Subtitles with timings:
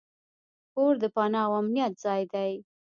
[0.73, 2.51] کور د پناه او امنیت ځای دی.